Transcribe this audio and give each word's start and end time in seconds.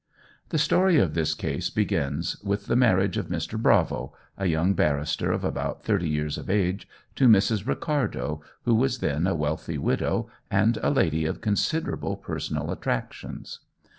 The 0.49 0.57
story 0.57 0.97
of 0.97 1.13
this 1.13 1.35
case 1.35 1.69
begins 1.69 2.35
with 2.43 2.65
the 2.65 2.75
marriage 2.75 3.17
of 3.17 3.27
Mr. 3.27 3.61
Bravo, 3.61 4.15
a 4.35 4.47
young 4.47 4.73
barrister 4.73 5.31
of 5.31 5.43
about 5.43 5.83
thirty 5.83 6.09
years 6.09 6.39
of 6.39 6.49
age, 6.49 6.87
to 7.17 7.27
Mrs. 7.27 7.67
Ricardo, 7.67 8.41
who 8.65 8.73
was 8.73 8.97
then 8.97 9.27
a 9.27 9.35
wealthy 9.35 9.77
widow 9.77 10.27
and 10.49 10.77
a 10.81 10.89
lady 10.89 11.27
of 11.27 11.39
considerable 11.39 12.15
personal 12.15 12.71
attractions. 12.71 13.59